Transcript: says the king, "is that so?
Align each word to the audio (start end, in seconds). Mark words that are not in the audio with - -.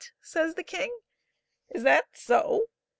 says 0.23 0.55
the 0.55 0.63
king, 0.63 0.89
"is 1.69 1.83
that 1.83 2.05
so? 2.15 2.65